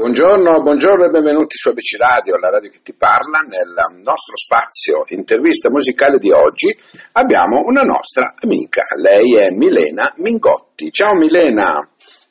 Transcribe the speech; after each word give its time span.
Buongiorno, 0.00 0.62
buongiorno 0.62 1.04
e 1.04 1.10
benvenuti 1.10 1.58
su 1.58 1.68
ABC 1.68 1.98
Radio, 1.98 2.38
la 2.38 2.48
radio 2.48 2.70
che 2.70 2.80
ti 2.82 2.94
parla. 2.94 3.40
Nel 3.40 4.00
nostro 4.02 4.34
spazio 4.34 5.04
intervista 5.08 5.68
musicale 5.68 6.16
di 6.16 6.30
oggi 6.30 6.74
abbiamo 7.12 7.60
una 7.66 7.82
nostra 7.82 8.32
amica. 8.40 8.80
Lei 8.96 9.36
è 9.36 9.50
Milena 9.50 10.10
Mingotti. 10.16 10.90
Ciao 10.90 11.12
Milena. 11.12 11.86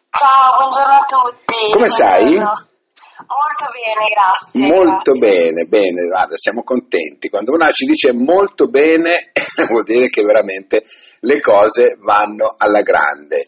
Ciao, 0.10 0.58
buongiorno 0.60 0.94
a 0.94 1.06
tutti. 1.06 1.72
Come 1.72 1.90
stai? 1.90 2.40
Molto 2.40 3.70
bene, 3.70 4.10
grazie. 4.16 4.68
Molto 4.68 5.12
grazie. 5.12 5.20
bene, 5.20 5.66
bene, 5.66 6.08
guarda, 6.08 6.36
siamo 6.38 6.64
contenti. 6.64 7.30
Quando 7.30 7.54
una 7.54 7.70
ci 7.70 7.86
dice 7.86 8.14
molto 8.14 8.68
bene 8.68 9.32
vuol 9.70 9.84
dire 9.84 10.10
che 10.10 10.24
veramente 10.24 10.84
le 11.22 11.40
cose 11.40 11.98
vanno 12.02 12.56
alla 12.58 12.82
grande. 12.82 13.46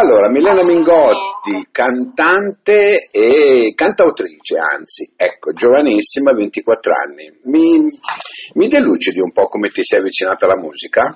Allora, 0.00 0.30
Milena 0.30 0.64
Mingotti, 0.64 1.68
cantante 1.70 3.10
e 3.12 3.74
cantautrice, 3.76 4.56
anzi, 4.56 5.12
ecco, 5.14 5.52
giovanissima, 5.52 6.32
24 6.32 6.90
anni. 6.94 7.38
Mi, 7.44 7.84
mi 8.54 8.68
delucidi 8.68 9.20
un 9.20 9.30
po' 9.30 9.48
come 9.48 9.68
ti 9.68 9.84
sei 9.84 9.98
avvicinata 9.98 10.46
alla 10.46 10.56
musica? 10.56 11.14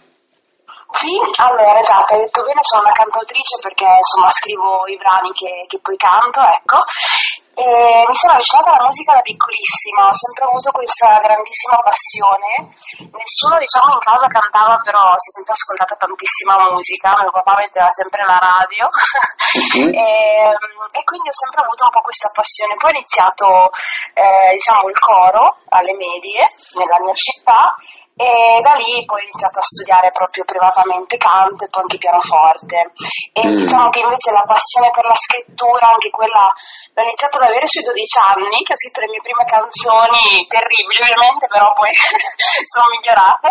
Sì, 0.91 1.09
allora 1.41 1.79
esatto, 1.79 2.13
hai 2.13 2.25
detto 2.25 2.43
bene, 2.43 2.61
sono 2.61 2.83
una 2.83 2.93
cantautrice 2.93 3.57
perché 3.63 3.87
insomma 3.89 4.29
scrivo 4.29 4.83
i 4.85 4.97
brani 4.99 5.33
che, 5.33 5.65
che 5.67 5.79
poi 5.81 5.97
canto, 5.97 6.41
ecco. 6.45 6.77
E 7.55 8.05
mi 8.07 8.15
sono 8.15 8.35
avvicinata 8.35 8.71
alla 8.73 8.85
musica 8.85 9.15
da 9.15 9.21
piccolissima, 9.23 10.09
ho 10.09 10.15
sempre 10.15 10.45
avuto 10.45 10.71
questa 10.73 11.21
grandissima 11.23 11.79
passione. 11.79 12.51
Nessuno 13.15 13.59
diciamo 13.59 13.95
in 13.95 14.03
casa 14.03 14.27
cantava, 14.27 14.79
però 14.83 15.15
si 15.17 15.31
è 15.31 15.33
sempre 15.39 15.55
ascoltata 15.55 15.95
tantissima 15.95 16.71
musica, 16.71 17.15
mio 17.21 17.31
papà 17.31 17.55
metteva 17.57 17.91
sempre 17.91 18.23
la 18.27 18.39
radio 18.43 18.87
Mhm. 19.55 19.95
e, 19.95 20.51
e 20.93 21.05
quindi 21.05 21.29
ho 21.29 21.37
sempre 21.37 21.63
avuto 21.63 21.85
un 21.85 21.91
po' 21.91 22.03
questa 22.03 22.31
passione. 22.33 22.75
Poi 22.75 22.91
ho 22.91 22.97
iniziato 22.97 23.71
eh, 24.15 24.53
diciamo 24.55 24.89
il 24.89 24.99
coro 24.99 25.59
alle 25.69 25.95
medie 25.95 26.43
nella 26.75 26.99
mia 27.01 27.15
città 27.15 27.75
e 28.17 28.61
da 28.63 28.75
lì 28.79 29.05
poi 29.05 29.19
ho 29.19 29.23
iniziato 29.27 29.59
a 29.59 29.63
studiare 29.63 30.13
proprio 30.13 30.45
privatamente 30.45 31.17
canto 31.17 31.65
e 31.65 31.69
poi 31.69 31.83
anche 31.83 31.99
pianoforte. 31.99 32.93
E 33.35 33.43
Mm. 33.45 33.59
diciamo 33.59 33.91
che 33.91 33.99
invece 33.99 34.31
la 34.31 34.47
passione 34.47 34.91
per 34.95 35.05
la 35.05 35.19
scrittura 35.19 35.91
anche 35.91 36.11
quella 36.11 36.47
l'ho 36.95 37.03
iniziato 37.03 37.37
ad 37.39 37.51
avere 37.51 37.67
sui 37.67 37.83
12 37.83 38.19
anni 38.31 38.63
che 38.63 38.73
ho 38.73 38.77
scritto 38.79 39.01
le 39.01 39.11
mie 39.11 39.21
prime 39.21 39.45
canzoni 39.45 40.47
terribili 40.47 41.03
ovviamente 41.03 41.47
però 41.51 41.73
poi 41.75 41.91
sono 42.71 42.87
migliorate. 42.95 43.51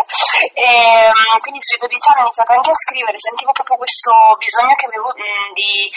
E 0.56 1.12
mm, 1.12 1.38
quindi 1.44 1.60
sui 1.60 1.76
12 1.78 2.08
anni 2.08 2.20
ho 2.24 2.28
iniziato 2.32 2.52
anche 2.56 2.70
a 2.70 2.80
scrivere 2.80 3.18
sentivo 3.20 3.52
proprio 3.52 3.76
questo 3.76 4.12
bisogno 4.40 4.74
che 4.80 4.86
avevo 4.88 5.12
mm, 5.12 5.52
di 5.52 5.92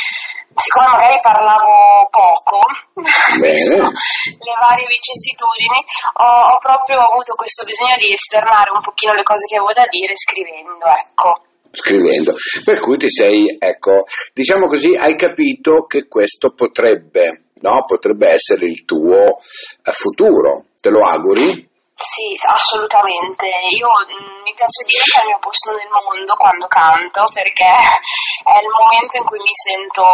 siccome 0.58 0.88
magari 0.88 1.20
parlavo 1.22 2.10
poco 2.10 2.58
le 2.98 4.54
varie 4.60 4.88
vicissitudini 4.88 5.80
ho, 6.18 6.56
ho 6.56 6.58
proprio 6.58 7.00
avuto 7.00 7.36
questo 7.36 7.64
bisogno 7.64 7.96
di 7.98 8.12
esternare 8.12 8.57
un 8.74 8.82
pochino 8.82 9.14
le 9.14 9.24
cose 9.24 9.46
che 9.48 9.58
avevo 9.58 9.74
da 9.74 9.86
dire 9.90 10.14
scrivendo, 10.16 10.86
ecco. 10.86 11.42
scrivendo. 11.72 12.36
Per 12.64 12.80
cui 12.80 12.98
ti 12.98 13.10
sei, 13.10 13.56
ecco, 13.60 14.06
diciamo 14.34 14.68
così, 14.68 14.96
hai 14.96 15.16
capito 15.16 15.86
che 15.86 16.08
questo 16.08 16.52
potrebbe, 16.52 17.44
no? 17.62 17.86
Potrebbe 17.86 18.30
essere 18.30 18.66
il 18.66 18.86
tuo 18.86 19.38
eh, 19.38 19.92
futuro. 19.92 20.66
Te 20.80 20.90
lo 20.90 21.02
auguri? 21.02 21.68
Sì, 21.98 22.30
assolutamente. 22.46 23.50
Io 23.74 23.90
mm, 23.90 24.46
mi 24.46 24.54
piace 24.54 24.86
dire 24.86 25.02
che 25.02 25.18
è 25.18 25.24
il 25.26 25.34
mio 25.34 25.42
posto 25.42 25.74
nel 25.74 25.90
mondo 25.90 26.34
quando 26.38 26.68
canto 26.70 27.26
perché 27.34 27.66
è 27.66 28.56
il 28.62 28.70
momento 28.70 29.18
in 29.18 29.26
cui 29.26 29.42
mi 29.42 29.50
sento 29.58 30.06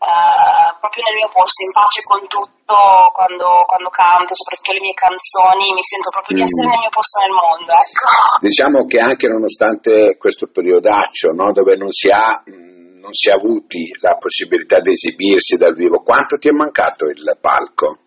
eh, 0.00 0.72
proprio 0.80 1.04
nel 1.04 1.20
mio 1.20 1.28
posto, 1.28 1.62
in 1.68 1.72
pace 1.76 2.00
con 2.02 2.24
tutto 2.26 2.74
quando, 3.12 3.68
quando 3.68 3.90
canto, 3.92 4.32
soprattutto 4.34 4.72
le 4.72 4.80
mie 4.80 4.96
canzoni, 4.96 5.76
mi 5.76 5.84
sento 5.84 6.08
proprio 6.08 6.32
di 6.32 6.42
Mm. 6.42 6.48
essere 6.48 6.66
nel 6.72 6.80
mio 6.80 6.94
posto 6.96 7.20
nel 7.20 7.36
mondo, 7.36 7.70
ecco. 7.76 8.04
Diciamo 8.40 8.86
che 8.88 8.98
anche 8.98 9.28
nonostante 9.28 10.16
questo 10.16 10.48
periodaccio, 10.48 11.36
no? 11.36 11.52
Dove 11.52 11.76
non 11.76 11.92
si 11.92 12.08
ha, 12.08 12.40
mh, 12.40 13.04
non 13.04 13.12
si 13.12 13.28
è 13.28 13.32
avuti 13.36 13.92
la 14.00 14.16
possibilità 14.16 14.80
di 14.80 14.92
esibirsi 14.96 15.60
dal 15.60 15.74
vivo, 15.76 16.00
quanto 16.00 16.38
ti 16.38 16.48
è 16.48 16.52
mancato 16.52 17.04
il 17.12 17.36
palco? 17.38 17.98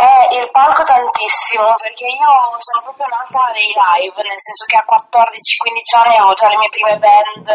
Eh, 0.00 0.40
il 0.40 0.48
palco 0.50 0.82
tantissimo, 0.82 1.76
perché 1.76 2.08
io 2.08 2.32
sono 2.56 2.88
proprio 2.88 3.04
nata 3.12 3.52
nei 3.52 3.68
live, 3.68 4.16
nel 4.24 4.40
senso 4.40 4.64
che 4.64 4.80
a 4.80 4.84
14-15 4.88 6.00
anni 6.00 6.16
avevo 6.16 6.32
già 6.32 6.48
le 6.48 6.56
mie 6.56 6.72
prime 6.72 6.96
band 6.96 7.48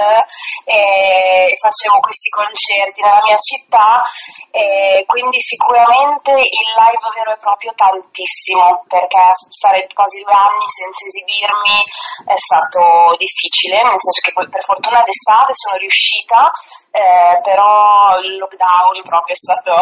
e 0.70 1.50
facevo 1.58 1.98
questi 2.06 2.30
concerti 2.30 3.02
nella 3.02 3.26
mia 3.26 3.38
città, 3.42 4.06
e 4.54 5.04
quindi 5.10 5.42
sicuramente 5.42 6.38
il 6.38 6.70
live 6.78 7.08
vero 7.18 7.34
e 7.34 7.42
proprio 7.42 7.74
tantissimo, 7.74 8.86
perché 8.94 9.26
stare 9.50 9.90
quasi 9.90 10.22
due 10.22 10.38
anni 10.38 10.70
senza 10.70 11.02
esibirmi 11.10 11.82
è 12.30 12.38
stato 12.38 13.18
difficile, 13.18 13.82
nel 13.82 13.98
senso 13.98 14.22
che 14.22 14.34
poi 14.38 14.46
per 14.54 14.62
fortuna 14.62 15.02
d'estate 15.02 15.50
sono 15.50 15.82
riuscita, 15.82 16.54
eh, 16.94 17.42
però 17.42 18.22
il 18.22 18.38
lockdown 18.38 19.02
proprio 19.02 19.34
è 19.34 19.42
stato 19.42 19.74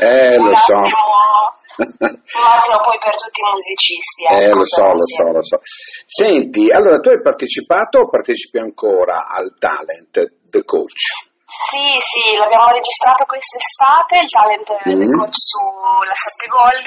Eh, 0.00 0.40
lo 0.40 0.54
so. 0.56 0.80
attimo 0.80 1.60
Immagino 1.78 2.80
poi 2.84 2.98
per 2.98 3.14
tutti 3.16 3.40
i 3.40 3.50
musicisti. 3.52 4.24
Eh, 4.24 4.44
ecco, 4.46 4.56
lo 4.58 4.64
so, 4.64 4.82
lo 4.86 5.06
so, 5.06 5.22
lo 5.32 5.42
so. 5.42 5.58
Senti, 6.06 6.70
allora 6.70 6.98
tu 7.00 7.08
hai 7.10 7.20
partecipato 7.20 8.00
o 8.00 8.08
partecipi 8.08 8.58
ancora 8.58 9.26
al 9.26 9.54
Talent 9.58 10.32
The 10.50 10.64
Coach? 10.64 11.30
Sì, 11.52 11.84
sì, 12.00 12.38
l'abbiamo 12.38 12.72
registrato 12.72 13.26
quest'estate, 13.26 14.20
il 14.24 14.30
talent 14.30 14.72
del 14.84 15.04
Mm. 15.04 15.12
coach 15.20 15.36
sulla 15.36 16.14
7 16.14 16.46
Gold 16.48 16.86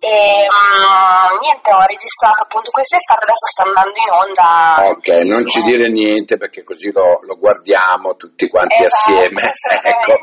e 0.00 0.48
mm, 0.48 1.38
niente, 1.44 1.68
ho 1.74 1.84
registrato 1.84 2.42
appunto 2.44 2.70
quest'estate, 2.70 3.24
adesso 3.24 3.44
sta 3.52 3.64
andando 3.64 3.92
in 4.00 4.08
onda. 4.08 4.88
Ok, 4.96 5.08
non 5.28 5.46
ci 5.46 5.60
dire 5.60 5.90
niente 5.90 6.38
perché 6.38 6.64
così 6.64 6.90
lo, 6.90 7.20
lo 7.20 7.36
guardiamo 7.36 8.16
tutti 8.16 8.48
quanti 8.48 8.82
Esatto, 8.82 9.12
assieme. 9.12 9.42
ecco. 9.84 10.20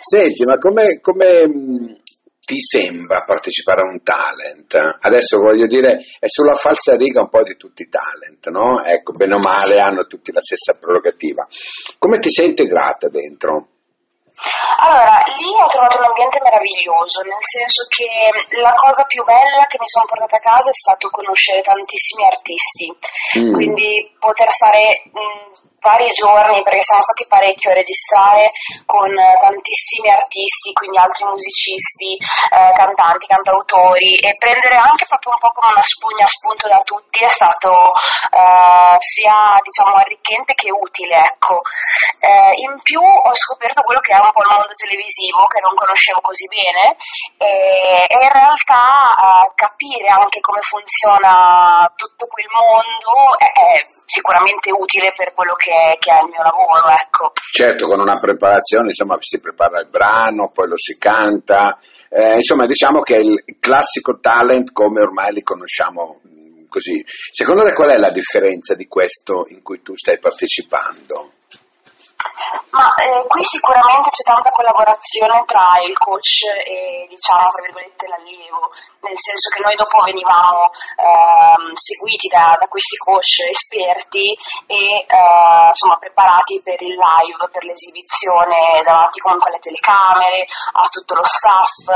Senti, 0.00 0.44
ma 0.44 0.56
come, 0.56 1.00
come, 1.02 1.46
mh, 1.46 2.00
ti 2.46 2.60
sembra 2.60 3.24
partecipare 3.24 3.80
a 3.82 3.90
un 3.90 4.02
talent? 4.04 4.98
Adesso 5.00 5.38
voglio 5.38 5.66
dire, 5.66 5.98
è 6.20 6.28
sulla 6.28 6.54
falsa 6.54 6.96
riga 6.96 7.20
un 7.20 7.28
po' 7.28 7.42
di 7.42 7.56
tutti 7.56 7.82
i 7.82 7.88
talent, 7.88 8.48
no? 8.50 8.84
Ecco, 8.84 9.10
bene 9.12 9.34
o 9.34 9.38
male 9.38 9.80
hanno 9.80 10.06
tutti 10.06 10.30
la 10.32 10.40
stessa 10.40 10.78
prerogativa. 10.78 11.44
Come 11.98 12.20
ti 12.20 12.30
sei 12.30 12.46
integrata 12.46 13.08
dentro? 13.08 13.66
Allora, 14.78 15.16
lì 15.40 15.48
ho 15.48 15.66
trovato 15.66 15.96
un 15.98 16.04
ambiente 16.04 16.38
meraviglioso, 16.44 17.22
nel 17.24 17.40
senso 17.40 17.88
che 17.88 18.06
la 18.60 18.74
cosa 18.76 19.02
più 19.08 19.24
bella 19.24 19.64
che 19.64 19.80
mi 19.80 19.88
sono 19.88 20.04
portata 20.04 20.36
a 20.36 20.44
casa 20.44 20.68
è 20.68 20.76
stato 20.76 21.08
conoscere 21.08 21.62
tantissimi 21.62 22.24
artisti, 22.24 22.86
Mm. 23.40 23.52
quindi 23.54 24.15
poter 24.26 24.50
stare 24.50 25.02
mh, 25.12 25.76
vari 25.86 26.10
giorni, 26.10 26.62
perché 26.62 26.82
siamo 26.82 27.02
stati 27.02 27.26
parecchio 27.28 27.70
a 27.70 27.78
registrare 27.78 28.50
con 28.84 29.06
eh, 29.06 29.36
tantissimi 29.38 30.10
artisti, 30.10 30.72
quindi 30.72 30.98
altri 30.98 31.24
musicisti, 31.30 32.10
eh, 32.18 32.72
cantanti, 32.74 33.30
cantautori 33.30 34.18
e 34.18 34.34
prendere 34.36 34.74
anche 34.74 35.06
proprio 35.06 35.32
un 35.32 35.38
po' 35.38 35.54
come 35.54 35.70
una 35.70 35.86
spugna 35.86 36.26
spunto 36.26 36.66
da 36.66 36.82
tutti 36.82 37.22
è 37.22 37.28
stato 37.28 37.70
eh, 38.34 38.98
sia 38.98 39.62
diciamo 39.62 39.94
arricchente 39.94 40.54
che 40.54 40.74
utile, 40.74 41.22
ecco. 41.22 41.62
Eh, 42.18 42.52
in 42.66 42.74
più 42.82 42.98
ho 42.98 43.34
scoperto 43.34 43.82
quello 43.82 44.00
che 44.00 44.10
è 44.12 44.18
un 44.18 44.32
po' 44.32 44.42
il 44.42 44.50
mondo 44.50 44.74
televisivo 44.74 45.46
che 45.46 45.60
non 45.62 45.76
conoscevo 45.76 46.18
così 46.20 46.48
bene 46.50 46.96
e, 47.38 48.02
e 48.08 48.16
in 48.18 48.32
realtà 48.32 49.06
eh, 49.14 49.52
capire 49.54 50.08
anche 50.08 50.40
come 50.40 50.60
funziona 50.62 51.86
tutto 51.94 52.26
quel 52.26 52.48
mondo 52.50 53.38
è, 53.38 53.46
è 53.46 53.84
sicuramente 54.16 54.70
utile 54.72 55.12
per 55.14 55.32
quello 55.34 55.54
che, 55.54 55.98
che 55.98 56.10
è 56.10 56.22
il 56.24 56.30
mio 56.30 56.42
lavoro, 56.42 56.88
ecco. 56.88 57.32
Certo, 57.52 57.86
con 57.86 58.00
una 58.00 58.18
preparazione, 58.18 58.88
insomma, 58.88 59.16
si 59.20 59.40
prepara 59.40 59.80
il 59.80 59.88
brano, 59.88 60.48
poi 60.48 60.68
lo 60.68 60.78
si 60.78 60.96
canta. 60.96 61.78
Eh, 62.08 62.36
insomma, 62.36 62.66
diciamo 62.66 63.00
che 63.00 63.16
è 63.16 63.18
il 63.18 63.42
classico 63.60 64.18
talent 64.18 64.72
come 64.72 65.02
ormai 65.02 65.32
li 65.32 65.42
conosciamo 65.42 66.20
mh, 66.22 66.68
così. 66.68 67.04
Secondo 67.06 67.64
te 67.64 67.74
qual 67.74 67.90
è 67.90 67.98
la 67.98 68.10
differenza 68.10 68.74
di 68.74 68.86
questo 68.86 69.44
in 69.48 69.62
cui 69.62 69.82
tu 69.82 69.94
stai 69.94 70.18
partecipando? 70.18 71.32
Ma 72.70 72.92
eh, 72.94 73.24
qui 73.26 73.42
sicuramente 73.42 74.10
c'è 74.10 74.22
tanta 74.22 74.50
collaborazione 74.50 75.44
tra 75.46 75.80
il 75.86 75.96
coach 75.96 76.44
e 76.64 77.06
diciamo 77.08 77.48
tra 77.48 77.62
virgolette 77.62 78.06
l'allievo, 78.08 78.70
nel 79.00 79.18
senso 79.18 79.48
che 79.50 79.62
noi 79.62 79.74
dopo 79.74 80.04
venivamo 80.04 80.70
ehm, 80.96 81.72
seguiti 81.74 82.28
da, 82.28 82.56
da 82.58 82.66
questi 82.66 82.96
coach 82.96 83.48
esperti 83.48 84.36
e 84.66 85.04
eh, 85.06 85.66
insomma 85.68 85.96
preparati 85.96 86.60
per 86.62 86.80
il 86.82 86.96
live, 86.96 87.48
per 87.50 87.64
l'esibizione 87.64 88.82
davanti 88.84 89.20
comunque 89.20 89.50
alle 89.50 89.60
telecamere, 89.60 90.44
a 90.76 90.84
tutto 90.88 91.14
lo 91.14 91.24
staff 91.24 91.88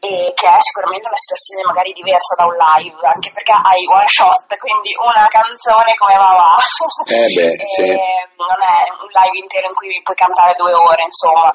e 0.00 0.32
che 0.32 0.46
è 0.48 0.60
sicuramente 0.60 1.06
una 1.06 1.20
situazione 1.20 1.64
magari 1.68 1.92
diversa 1.92 2.34
da 2.36 2.46
un 2.46 2.56
live, 2.56 3.00
anche 3.06 3.30
perché 3.32 3.52
hai 3.52 3.84
one 3.86 4.08
shot, 4.08 4.48
quindi 4.56 4.96
una 4.96 5.28
canzone 5.28 5.94
come 5.96 6.16
va 6.16 6.32
va. 6.32 6.52
Eh 6.56 7.28
beh, 7.28 7.66
sì. 7.66 7.86
non 8.44 8.58
è 8.60 8.78
un 9.00 9.08
live 9.10 9.38
intero 9.38 9.68
in 9.68 9.74
cui 9.74 9.93
puoi 10.02 10.16
cantare 10.16 10.54
due 10.56 10.72
ore, 10.72 11.04
insomma. 11.04 11.52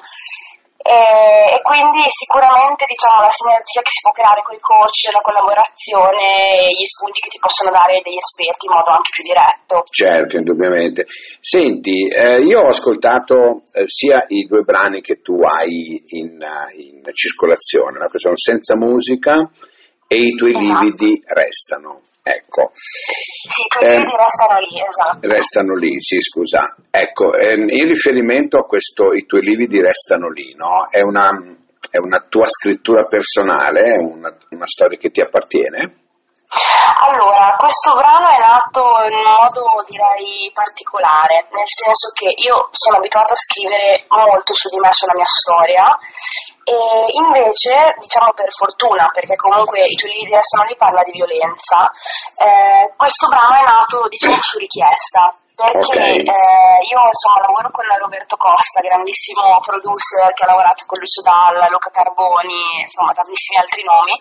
e, 0.80 1.56
e, 1.56 1.62
quindi 1.62 2.08
sicuramente 2.08 2.84
diciamo, 2.88 3.20
la 3.20 3.30
sinergia 3.30 3.82
che 3.82 3.92
si 3.92 4.00
può 4.00 4.12
creare 4.12 4.40
con 4.42 4.54
i 4.54 4.60
coach, 4.60 5.12
la 5.12 5.20
collaborazione, 5.20 6.72
gli 6.72 6.88
spunti 6.88 7.20
che 7.20 7.28
ti 7.28 7.38
possono 7.38 7.70
dare 7.70 8.00
degli 8.00 8.16
esperti 8.16 8.64
in 8.64 8.72
modo 8.72 8.90
anche 8.90 9.12
più 9.12 9.24
diretto. 9.24 9.82
Certo, 9.84 10.36
indubbiamente. 10.36 11.04
Senti, 11.40 12.08
eh, 12.08 12.40
io 12.40 12.64
ho 12.64 12.68
ascoltato 12.68 13.60
eh, 13.72 13.84
sia 13.86 14.24
i 14.28 14.46
due 14.48 14.62
brani 14.62 15.00
che 15.00 15.20
tu 15.20 15.42
hai 15.42 16.00
in, 16.16 16.40
in 16.76 17.02
circolazione, 17.12 17.98
no? 17.98 18.08
che 18.08 18.18
Senza 18.18 18.76
musica 18.76 19.50
e 20.12 20.16
I 20.16 20.34
tuoi 20.34 20.50
esatto. 20.50 20.82
lividi 20.82 21.22
restano. 21.24 22.00
Ecco. 22.20 22.72
Sì, 22.74 23.62
i 23.62 23.66
tuoi 23.68 23.84
eh, 23.84 23.96
lividi 23.98 24.16
restano 24.16 24.58
lì, 24.58 24.82
esatto. 24.84 25.28
Restano 25.28 25.74
lì, 25.76 26.00
sì, 26.00 26.20
scusa. 26.20 26.74
Ecco, 26.90 27.32
ehm, 27.36 27.68
in 27.68 27.86
riferimento 27.86 28.58
a 28.58 28.66
questo 28.66 29.12
I 29.12 29.24
tuoi 29.24 29.42
lividi 29.42 29.80
restano 29.80 30.28
lì, 30.28 30.52
no? 30.56 30.88
È 30.90 31.00
una, 31.00 31.30
è 31.92 31.98
una 31.98 32.26
tua 32.28 32.48
scrittura 32.48 33.04
personale, 33.04 33.82
è 33.84 33.98
una, 33.98 34.36
una 34.50 34.66
storia 34.66 34.98
che 34.98 35.12
ti 35.12 35.20
appartiene? 35.20 35.98
Allora, 37.06 37.54
questo 37.56 37.94
brano 37.94 38.26
è 38.26 38.38
nato 38.40 38.82
in 39.06 39.14
un 39.14 39.22
modo 39.22 39.86
direi 39.86 40.50
particolare, 40.52 41.46
nel 41.54 41.70
senso 41.70 42.10
che 42.18 42.34
io 42.34 42.66
sono 42.72 42.98
abituata 42.98 43.30
a 43.30 43.36
scrivere 43.38 44.06
molto 44.08 44.54
su 44.54 44.68
di 44.70 44.78
me, 44.82 44.90
sulla 44.90 45.14
mia 45.14 45.30
storia 45.30 45.96
e 46.70 47.18
invece, 47.18 47.98
diciamo 47.98 48.30
per 48.32 48.46
fortuna, 48.52 49.10
perché 49.12 49.34
comunque 49.34 49.82
i 49.84 49.96
tuoi 49.98 50.14
libri 50.22 50.38
adesso 50.38 50.56
non 50.58 50.66
li 50.66 50.76
parla 50.76 51.02
di 51.02 51.10
violenza, 51.10 51.90
eh, 52.38 52.94
questo 52.94 53.26
brano 53.26 53.58
è 53.58 53.64
nato 53.66 54.06
diciamo 54.06 54.38
su 54.38 54.58
richiesta, 54.58 55.34
perché 55.50 55.98
okay. 55.98 56.22
eh, 56.22 56.78
io 56.86 57.00
insomma 57.10 57.42
lavoro 57.42 57.70
con 57.74 57.84
Roberto 57.84 58.36
Costa, 58.38 58.80
grandissimo 58.80 59.58
producer 59.58 60.30
che 60.30 60.44
ha 60.46 60.54
lavorato 60.54 60.86
con 60.86 61.02
Lucio 61.02 61.22
Dalla, 61.26 61.66
Luca 61.66 61.90
Carboni, 61.90 62.86
insomma 62.86 63.12
tantissimi 63.12 63.58
altri 63.58 63.82
nomi, 63.82 64.14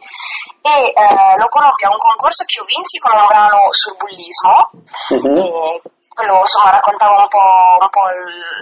e 0.66 0.90
eh, 0.90 1.38
lo 1.38 1.48
conobbi 1.54 1.86
a 1.86 1.94
un 1.94 2.02
concorso 2.02 2.44
che 2.50 2.58
io 2.58 2.66
vinsi 2.66 2.98
con 2.98 3.14
un 3.14 3.26
brano 3.30 3.70
sul 3.70 3.94
bullismo. 3.94 4.58
Uh-huh 5.14 5.98
quello 6.20 6.44
insomma 6.44 6.76
raccontava 6.76 7.16
un 7.16 7.28
po', 7.32 7.80
un 7.80 7.88
po 7.88 8.04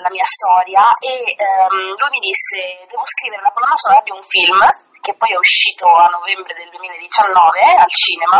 la 0.05 0.11
mia 0.13 0.23
storia 0.23 0.93
e 1.01 1.33
um, 1.41 1.97
lui 1.97 2.09
mi 2.13 2.21
disse 2.21 2.85
devo 2.85 3.01
scrivere 3.01 3.41
la 3.41 3.49
colonna 3.49 3.75
sonora 3.75 4.05
di 4.05 4.13
un 4.13 4.21
film 4.21 4.61
che 5.01 5.15
poi 5.17 5.33
è 5.33 5.37
uscito 5.41 5.89
a 5.89 6.05
novembre 6.13 6.53
del 6.53 6.69
2019 6.69 7.81
al 7.81 7.89
cinema 7.89 8.37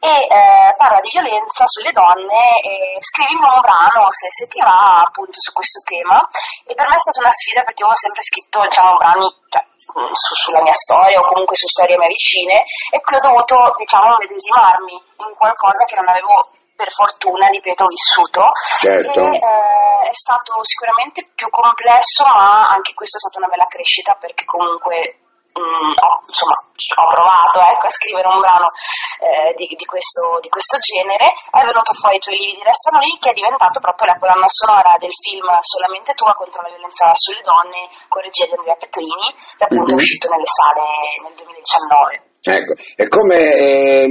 e 0.00 0.14
eh, 0.30 0.70
parla 0.78 1.00
di 1.02 1.10
violenza 1.10 1.66
sulle 1.66 1.90
donne 1.90 2.54
e 2.62 2.96
scrivi 3.02 3.34
un 3.34 3.58
brano 3.58 4.06
se, 4.14 4.30
se, 4.30 4.46
ti 4.46 4.62
va 4.62 5.02
appunto 5.02 5.42
su 5.42 5.50
questo 5.50 5.82
tema. 5.82 6.22
E 6.70 6.72
per 6.72 6.86
me 6.86 6.94
è 6.94 7.02
stata 7.02 7.18
una 7.18 7.34
sfida 7.34 7.66
perché 7.66 7.82
io 7.82 7.90
ho 7.90 7.98
sempre 7.98 8.22
scritto 8.22 8.62
diciamo 8.62 8.94
brani 8.94 9.26
cioè, 9.50 9.64
su, 9.74 10.34
sulla 10.38 10.62
mia 10.62 10.72
storia 10.72 11.18
o 11.18 11.26
comunque 11.26 11.56
su 11.56 11.66
storie 11.66 11.98
a 11.98 12.06
vicine 12.06 12.62
e 12.94 13.00
qui 13.02 13.16
ho 13.18 13.26
dovuto 13.26 13.74
diciamo 13.74 14.16
medesimarmi 14.22 14.94
in 14.94 15.34
qualcosa 15.34 15.82
che 15.82 15.96
non 15.98 16.06
avevo 16.06 16.46
per 16.78 16.92
fortuna, 16.94 17.48
ripeto, 17.48 17.86
vissuto. 17.86 18.54
Certo. 18.78 19.18
E, 19.18 19.34
eh, 19.34 20.08
è 20.08 20.14
stato 20.14 20.62
sicuramente 20.62 21.26
più 21.34 21.50
complesso, 21.50 22.22
ma 22.22 22.70
anche 22.70 22.94
questo 22.94 23.18
è 23.18 23.20
stata 23.26 23.42
una 23.42 23.50
bella 23.50 23.66
crescita 23.66 24.14
perché 24.14 24.44
comunque 24.46 25.26
Mm, 25.58 25.90
ho, 25.90 26.12
insomma, 26.22 26.54
ho 26.54 27.08
provato 27.10 27.58
ecco, 27.58 27.86
a 27.86 27.90
scrivere 27.90 28.28
un 28.28 28.38
brano 28.38 28.70
eh, 29.18 29.54
di, 29.56 29.66
di, 29.74 29.84
questo, 29.86 30.38
di, 30.38 30.48
questo, 30.48 30.78
genere, 30.78 31.34
è 31.50 31.64
venuto 31.64 31.94
fuori 31.94 32.14
i 32.14 32.20
tuoi 32.20 32.36
lividi 32.36 32.62
restano 32.62 33.00
lì, 33.00 33.10
che 33.18 33.30
è 33.30 33.34
diventato 33.34 33.80
proprio 33.80 34.06
la 34.06 34.18
colonna 34.20 34.46
sonora 34.46 34.94
del 34.98 35.10
film 35.10 35.50
Solamente 35.58 36.14
tua 36.14 36.34
contro 36.34 36.62
la 36.62 36.68
violenza 36.68 37.10
sulle 37.14 37.42
donne, 37.42 37.90
con 38.06 38.22
regia 38.22 38.46
di 38.46 38.54
Andrea 38.54 38.76
Petrini, 38.76 39.34
che 39.34 39.64
appunto 39.64 39.90
mm-hmm. 39.90 39.98
è 39.98 39.98
mhm. 39.98 40.04
uscito 40.06 40.28
nelle 40.30 40.46
sale 40.46 40.86
nel 41.26 41.34
2019. 41.34 42.27
Ecco, 42.48 42.74
e 42.96 43.08
come, 43.08 43.36
eh, 43.36 44.08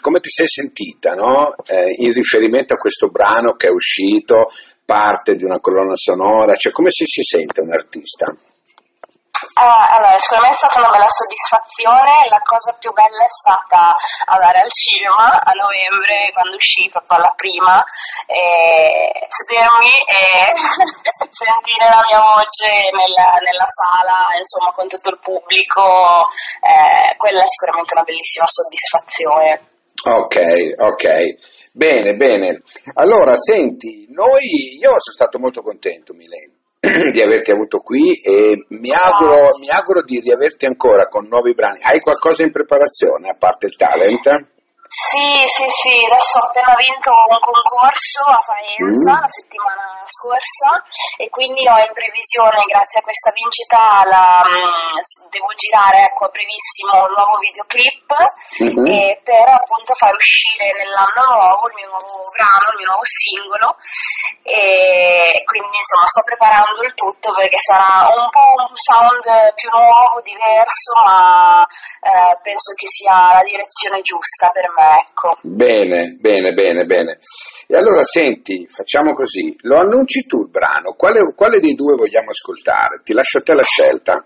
come, 0.00 0.20
ti 0.20 0.30
sei 0.30 0.48
sentita 0.48 1.14
no? 1.14 1.54
eh, 1.66 1.94
in 1.98 2.14
riferimento 2.14 2.72
a 2.72 2.78
questo 2.78 3.08
brano 3.08 3.56
che 3.56 3.66
è 3.66 3.70
uscito, 3.70 4.50
parte 4.86 5.36
di 5.36 5.44
una 5.44 5.60
colonna 5.60 5.94
sonora, 5.94 6.54
cioè 6.54 6.72
come 6.72 6.90
si, 6.90 7.04
si 7.04 7.22
sente 7.22 7.60
un 7.60 7.74
artista? 7.74 8.24
Uh, 9.54 9.86
allora, 9.86 10.18
sicuramente 10.18 10.56
è 10.56 10.58
stata 10.58 10.80
una 10.80 10.90
bella 10.90 11.06
soddisfazione, 11.06 12.26
la 12.28 12.40
cosa 12.42 12.74
più 12.74 12.90
bella 12.90 13.22
è 13.22 13.28
stata 13.28 13.94
andare 14.26 14.66
al 14.66 14.70
cinema 14.72 15.30
a 15.30 15.52
novembre 15.54 16.32
quando 16.32 16.56
uscì 16.56 16.88
proprio 16.90 17.18
la 17.18 17.34
prima, 17.36 17.84
e 18.26 19.12
sedermi 19.28 19.94
e 20.10 20.50
sentire 21.84 21.88
la 21.88 22.04
mia 22.08 22.20
voce 22.20 22.68
nella, 22.92 23.36
nella, 23.44 23.68
sala, 23.68 24.16
insomma 24.38 24.72
con 24.72 24.88
tutto 24.88 25.10
il 25.10 25.18
pubblico, 25.20 26.28
eh, 26.64 27.16
quella 27.16 27.42
è 27.42 27.46
sicuramente 27.46 27.92
una 27.94 28.04
bellissima 28.04 28.46
soddisfazione. 28.48 29.60
Ok, 30.04 30.74
ok. 30.78 31.06
Bene, 31.72 32.14
bene. 32.14 32.62
Allora, 32.94 33.36
senti, 33.36 34.06
noi, 34.10 34.78
io 34.78 34.94
sono 34.98 35.14
stato 35.14 35.38
molto 35.38 35.60
contento, 35.62 36.14
Milena 36.14 36.54
di 37.10 37.20
averti 37.20 37.50
avuto 37.50 37.78
qui 37.78 38.14
e 38.22 38.64
mi 38.68 38.92
auguro, 38.92 39.58
mi 39.58 39.68
auguro 39.70 40.02
di 40.02 40.20
riaverti 40.20 40.66
ancora 40.66 41.08
con 41.08 41.26
nuovi 41.26 41.54
brani. 41.54 41.80
Hai 41.82 42.00
qualcosa 42.00 42.42
in 42.42 42.52
preparazione 42.52 43.30
a 43.30 43.36
parte 43.36 43.66
il 43.66 43.76
talent? 43.76 44.52
Sì, 44.94 45.42
sì, 45.50 45.66
sì, 45.66 46.06
adesso 46.06 46.38
ho 46.38 46.46
appena 46.46 46.70
vinto 46.78 47.10
un 47.10 47.38
concorso 47.42 48.30
a 48.30 48.38
Faenza 48.38 49.10
mm. 49.10 49.20
la 49.26 49.26
settimana 49.26 50.06
scorsa 50.06 50.70
e 51.18 51.28
quindi 51.34 51.66
ho 51.66 51.82
in 51.82 51.90
previsione, 51.90 52.62
grazie 52.70 53.00
a 53.00 53.02
questa 53.02 53.34
vincita, 53.34 54.06
la, 54.06 54.38
um, 54.46 55.26
devo 55.34 55.50
girare 55.58 56.06
ecco, 56.06 56.26
a 56.26 56.30
brevissimo 56.30 56.94
un 56.94 57.10
nuovo 57.10 57.34
videoclip 57.42 58.06
mm-hmm. 58.62 59.18
per 59.26 59.46
appunto 59.50 59.98
far 59.98 60.14
uscire 60.14 60.70
nell'anno 60.78 61.42
nuovo 61.42 61.66
il 61.66 61.74
mio 61.74 61.90
nuovo 61.90 62.30
brano, 62.30 62.70
il 62.70 62.78
mio 62.78 62.86
nuovo 62.94 63.02
singolo 63.02 63.74
e 64.46 65.42
quindi 65.42 65.74
insomma 65.74 66.06
sto 66.06 66.22
preparando 66.22 66.86
il 66.86 66.94
tutto 66.94 67.34
perché 67.34 67.58
sarà 67.58 68.14
un 68.14 68.30
po' 68.30 68.62
un 68.62 68.76
sound 68.78 69.26
più 69.58 69.70
nuovo, 69.74 70.22
diverso, 70.22 70.94
ma 71.02 71.66
eh, 71.98 72.38
penso 72.46 72.78
che 72.78 72.86
sia 72.86 73.34
la 73.34 73.42
direzione 73.42 74.00
giusta 74.02 74.50
per 74.54 74.70
me 74.76 74.83
ecco. 75.00 75.38
Bene, 75.42 76.16
bene, 76.20 76.52
bene, 76.52 76.84
bene. 76.84 77.18
E 77.66 77.76
allora 77.76 78.02
senti, 78.02 78.66
facciamo 78.68 79.12
così, 79.12 79.56
lo 79.62 79.78
annunci 79.78 80.26
tu 80.26 80.42
il 80.42 80.50
brano, 80.50 80.94
quale, 80.96 81.20
quale 81.34 81.60
dei 81.60 81.74
due 81.74 81.96
vogliamo 81.96 82.30
ascoltare? 82.30 83.00
Ti 83.02 83.12
lascio 83.12 83.38
a 83.38 83.42
te 83.42 83.54
la 83.54 83.62
scelta. 83.62 84.24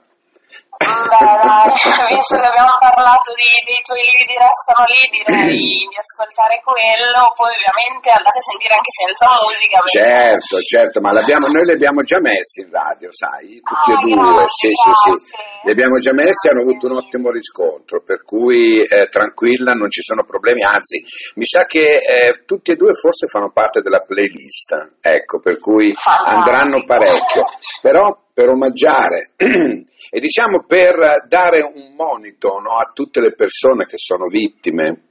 Beh, 0.78 2.14
visto 2.14 2.38
che 2.38 2.46
abbiamo 2.46 2.70
parlato 2.78 3.34
di, 3.34 3.50
dei 3.66 3.82
tuoi 3.82 3.98
lividi 3.98 4.36
restano 4.38 4.86
lì, 4.86 5.02
direi 5.10 5.82
di 5.90 5.96
ascoltare 5.98 6.62
quello, 6.62 7.34
poi 7.34 7.50
ovviamente 7.50 8.14
andate 8.14 8.38
a 8.38 8.46
sentire 8.46 8.74
anche 8.78 8.92
senza 8.94 9.26
musica. 9.42 9.82
Certo, 9.82 10.60
certo, 10.62 11.00
ma 11.00 11.10
noi 11.10 11.64
li 11.66 11.72
abbiamo 11.72 12.02
già 12.02 12.20
messi 12.20 12.62
in 12.62 12.70
radio, 12.70 13.10
sai, 13.10 13.58
tutti 13.58 13.90
ah, 13.90 13.98
e 13.98 14.06
due, 14.06 14.34
grazie, 14.38 14.70
sì, 14.70 14.92
sì, 14.94 15.12
sì, 15.18 15.36
li 15.64 15.70
abbiamo 15.72 15.98
già 15.98 16.12
messi 16.12 16.46
e 16.46 16.50
hanno 16.50 16.62
avuto 16.62 16.86
un 16.86 16.96
ottimo 17.02 17.30
riscontro, 17.30 18.00
per 18.02 18.22
cui 18.22 18.84
eh, 18.84 19.08
tranquilla, 19.08 19.72
non 19.72 19.90
ci 19.90 20.02
sono 20.02 20.22
problemi, 20.22 20.62
anzi, 20.62 21.02
mi 21.34 21.46
sa 21.46 21.66
che 21.66 21.98
eh, 22.06 22.44
tutti 22.46 22.70
e 22.70 22.76
due 22.76 22.94
forse 22.94 23.26
fanno 23.26 23.50
parte 23.50 23.82
della 23.82 24.04
playlist, 24.06 25.00
ecco, 25.00 25.40
per 25.40 25.58
cui 25.58 25.92
andranno 26.04 26.84
parecchio, 26.84 27.44
però 27.82 28.14
per 28.38 28.50
omaggiare. 28.50 29.32
E 30.10 30.20
diciamo 30.20 30.64
per 30.64 31.26
dare 31.28 31.60
un 31.60 31.92
monito 31.94 32.60
no, 32.60 32.78
a 32.78 32.92
tutte 32.94 33.20
le 33.20 33.34
persone 33.34 33.84
che 33.84 33.98
sono 33.98 34.26
vittime 34.26 35.02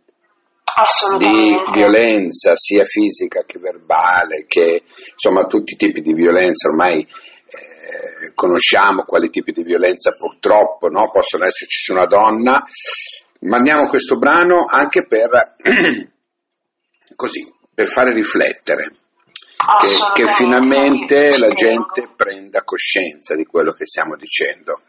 di 1.19 1.55
violenza 1.71 2.55
sia 2.55 2.83
fisica 2.83 3.43
che 3.45 3.59
verbale, 3.59 4.45
che 4.47 4.81
insomma 5.11 5.45
tutti 5.45 5.73
i 5.73 5.75
tipi 5.75 6.01
di 6.01 6.15
violenza. 6.15 6.69
Ormai 6.69 7.01
eh, 7.01 8.31
conosciamo 8.33 9.03
quali 9.03 9.29
tipi 9.29 9.51
di 9.51 9.61
violenza 9.61 10.15
purtroppo 10.17 10.89
no, 10.89 11.11
possono 11.11 11.45
esserci 11.45 11.77
su 11.77 11.91
una 11.91 12.07
donna. 12.07 12.63
Mandiamo 13.41 13.85
questo 13.85 14.17
brano 14.17 14.65
anche 14.67 15.05
per 15.05 15.29
così, 17.15 17.53
per 17.71 17.85
fare 17.85 18.13
riflettere 18.13 18.89
che, 19.79 20.23
che 20.23 20.27
finalmente 20.27 21.37
la 21.37 21.49
gente 21.49 22.09
prenda 22.15 22.63
coscienza 22.63 23.35
di 23.35 23.45
quello 23.45 23.73
che 23.73 23.85
stiamo 23.85 24.15
dicendo. 24.15 24.81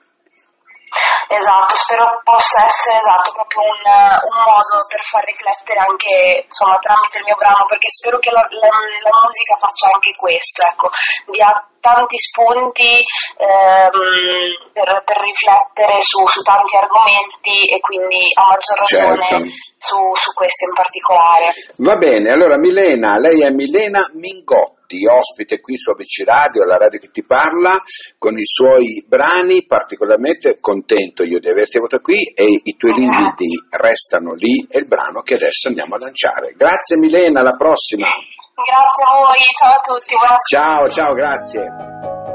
Esatto, 1.29 1.75
spero 1.75 2.21
possa 2.25 2.65
essere 2.65 2.99
esatto, 2.99 3.33
proprio 3.33 3.61
un, 3.63 3.85
un, 3.85 4.37
modo 4.49 4.87
per 4.89 5.03
far 5.05 5.25
riflettere 5.25 5.81
anche 5.81 6.45
insomma, 6.47 6.79
tramite 6.79 7.19
il 7.19 7.25
mio 7.25 7.37
brano, 7.37 7.65
perché 7.69 7.89
spero 7.89 8.19
che 8.19 8.31
la, 8.31 8.41
la, 8.49 8.69
la 8.69 9.15
musica 9.25 9.55
faccia 9.57 9.93
anche 9.93 10.13
questo, 10.17 10.65
ecco, 10.65 10.89
dia 11.29 11.53
tanti 11.81 12.17
spunti 12.17 12.97
ehm, 13.37 14.73
per, 14.73 15.03
per, 15.05 15.19
riflettere 15.21 16.01
su, 16.01 16.27
su, 16.27 16.43
tanti 16.43 16.77
argomenti 16.77 17.69
e 17.69 17.81
quindi 17.81 18.29
a 18.35 18.49
maggior 18.49 18.79
ragione 18.79 19.29
certo. 19.29 19.47
su, 19.77 20.15
su 20.15 20.33
questo 20.33 20.65
in 20.65 20.75
particolare. 20.75 21.53
Va 21.79 21.97
bene, 21.97 22.31
allora 22.31 22.57
Milena, 22.57 23.19
lei 23.19 23.43
è 23.43 23.51
Milena 23.51 24.09
Mingotti 24.15 24.78
Mingotti, 24.89 25.07
ospite 25.07 25.61
qui 25.61 25.77
su 25.77 25.91
ABC 25.91 26.25
Radio, 26.25 26.65
la 26.65 26.79
radio 26.79 26.99
che 26.99 27.11
ti 27.11 27.23
parla, 27.23 27.79
con 28.19 28.39
i 28.39 28.45
suoi 28.45 29.05
brani, 29.07 29.67
particolarmente 29.67 30.59
contento 30.59 31.23
io 31.23 31.39
di 31.39 31.49
averti 31.49 31.77
avuto 31.77 32.01
qui 32.01 32.33
e 32.35 32.61
i 32.63 32.77
tuoi 32.77 32.95
lividi 32.95 33.67
restano 33.71 34.33
lì 34.33 34.67
e 34.69 34.79
il 34.79 34.89
brano 34.89 35.21
che 35.21 35.35
adesso 35.35 35.69
andiamo 35.69 35.97
a 35.97 35.99
lanciare. 35.99 36.55
Grazie 36.57 36.97
Milena, 36.97 37.41
alla 37.41 37.57
prossima. 37.57 38.07
Grazie 38.07 39.05
a 39.05 39.21
voi, 39.21 39.39
ciao 39.57 39.75
a 39.75 39.81
tutti. 39.81 40.15
Ciao, 40.49 40.89
ciao, 40.89 41.15
grazie. 41.15 42.28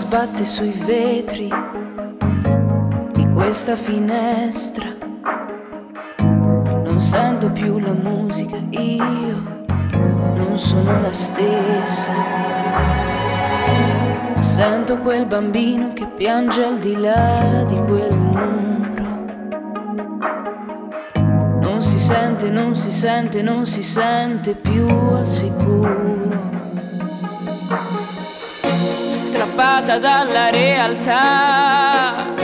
Sbatte 0.00 0.46
sui 0.46 0.70
vetri 0.70 1.52
di 3.12 3.28
questa 3.34 3.76
finestra. 3.76 4.86
Non 6.16 6.98
sento 6.98 7.50
più 7.50 7.78
la 7.78 7.92
musica, 7.92 8.56
io 8.70 9.66
non 10.36 10.56
sono 10.56 11.02
la 11.02 11.12
stessa. 11.12 12.12
Sento 14.38 14.96
quel 14.96 15.26
bambino 15.26 15.92
che 15.92 16.06
piange 16.16 16.64
al 16.64 16.78
di 16.78 16.96
là 16.96 17.64
di 17.68 17.76
quel 17.86 18.16
muro. 18.16 19.24
Non 21.60 21.82
si 21.82 21.98
sente, 21.98 22.48
non 22.48 22.74
si 22.74 22.90
sente, 22.90 23.42
non 23.42 23.66
si 23.66 23.82
sente 23.82 24.54
più 24.54 24.88
al 24.88 25.26
sicuro 25.26 26.39
strappata 29.70 29.98
dalla 29.98 30.50
realtà. 30.50 32.34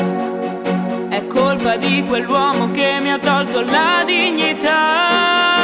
È 1.09 1.27
colpa 1.27 1.77
di 1.77 2.05
quell'uomo 2.07 2.71
che 2.71 3.01
mi 3.01 3.11
ha 3.11 3.19
tolto 3.19 3.63
la 3.63 4.05
dignità. 4.07 5.55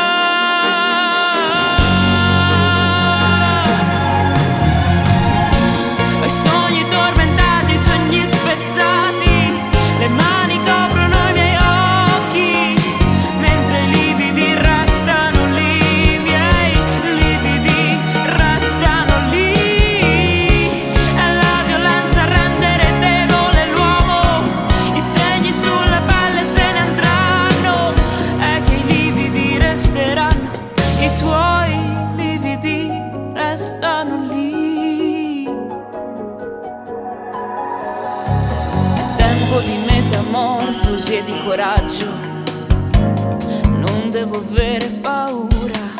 Devo 44.32 44.38
avere 44.38 44.86
paura. 45.00 45.90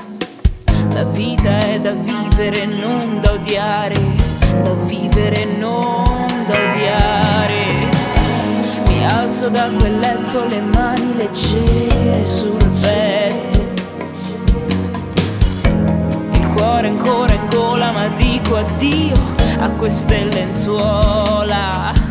La 0.95 1.05
vita 1.05 1.59
è 1.59 1.79
da 1.81 1.93
vivere, 1.93 2.65
non 2.67 3.21
da 3.21 3.33
odiare, 3.33 3.95
da 4.63 4.73
vivere, 4.87 5.45
non 5.59 6.27
da 6.47 6.55
odiare. 6.71 7.65
Mi 8.87 9.07
alzo 9.07 9.49
da 9.49 9.71
quel 9.79 9.99
letto, 9.99 10.47
le 10.47 10.61
mani 10.61 11.15
leggere 11.17 12.25
sul 12.25 12.65
petto. 12.81 13.61
Il 16.33 16.47
cuore 16.55 16.89
ancora 16.89 17.35
in 17.35 17.49
gola, 17.49 17.91
ma 17.93 18.09
dico 18.09 18.57
addio 18.57 19.17
a 19.59 19.71
queste 19.73 20.25
lenzuola 20.25 22.11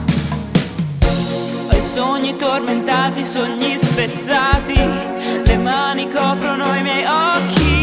sogni 1.93 2.37
tormentati, 2.37 3.25
sogni 3.25 3.77
spezzati, 3.77 4.79
mani 5.61 6.07
coprono 6.07 6.75
i 6.75 6.81
miei 6.81 7.05
occhi. 7.05 7.80